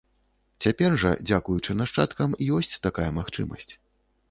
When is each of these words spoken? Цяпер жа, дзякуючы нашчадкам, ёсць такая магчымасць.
Цяпер 0.65 0.95
жа, 1.03 1.11
дзякуючы 1.27 1.77
нашчадкам, 1.83 2.35
ёсць 2.59 2.75
такая 2.89 3.09
магчымасць. 3.21 3.71